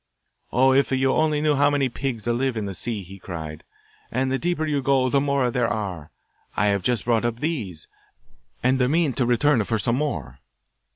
[0.51, 3.63] 'Oh, if you only knew how many pigs live in the sea,' he cried.
[4.11, 6.09] 'And the deeper you go the more there are.
[6.57, 7.87] I have just brought up these,
[8.63, 10.39] and mean to return for some more.